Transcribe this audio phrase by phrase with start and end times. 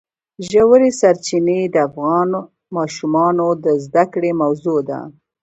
[0.49, 2.29] ژورې سرچینې د افغان
[2.77, 4.99] ماشومانو د زده کړې موضوع ده.